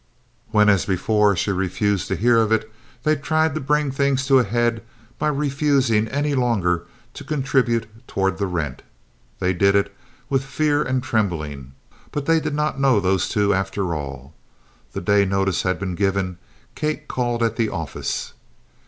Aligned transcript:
When, 0.49 0.67
as 0.67 0.83
before, 0.87 1.35
she 1.35 1.51
refused 1.51 2.07
to 2.07 2.15
hear 2.15 2.39
of 2.39 2.51
it, 2.51 2.71
they 3.03 3.15
tried 3.15 3.53
to 3.53 3.61
bring 3.61 3.91
things 3.91 4.25
to 4.25 4.39
a 4.39 4.43
head 4.43 4.81
by 5.19 5.27
refusing 5.27 6.07
any 6.07 6.33
longer 6.33 6.87
to 7.13 7.23
contribute 7.23 7.85
toward 8.07 8.39
the 8.39 8.47
rent. 8.47 8.81
They 9.37 9.53
did 9.53 9.75
it 9.75 9.95
with 10.27 10.43
fear 10.43 10.81
and 10.81 11.03
trembling, 11.03 11.73
but 12.11 12.25
they 12.25 12.39
did 12.39 12.55
not 12.55 12.79
know 12.79 12.99
those 12.99 13.29
two, 13.29 13.53
after 13.53 13.93
all. 13.93 14.33
The 14.93 15.01
day 15.01 15.23
notice 15.23 15.61
had 15.61 15.77
been 15.77 15.93
given 15.93 16.39
Kate 16.73 17.07
called 17.07 17.43
at 17.43 17.55
the 17.57 17.69
office. 17.69 18.33